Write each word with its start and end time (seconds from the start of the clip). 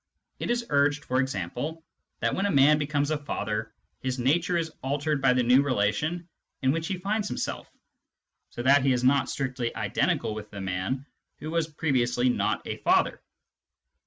It 0.39 0.49
is 0.49 0.65
urged, 0.71 1.05
for 1.05 1.19
example, 1.21 1.83
that 2.21 2.33
when 2.33 2.47
a 2.47 2.51
man 2.51 2.79
becomes 2.79 3.11
a 3.11 3.19
father, 3.19 3.71
his 3.99 4.17
nature 4.17 4.57
is 4.57 4.71
altered 4.81 5.21
by 5.21 5.31
the 5.33 5.43
new 5.43 5.61
relation 5.61 6.27
in 6.63 6.71
which 6.71 6.87
he 6.87 6.97
finds 6.97 7.27
himself, 7.27 7.71
so 8.49 8.63
that 8.63 8.83
he 8.83 8.93
is 8.93 9.03
not 9.03 9.29
strictly 9.29 9.75
identical 9.75 10.33
with 10.33 10.49
the 10.49 10.59
man 10.59 11.05
who 11.37 11.51
was 11.51 11.67
previously 11.67 12.29
not 12.29 12.65
a 12.65 12.77
father. 12.77 13.21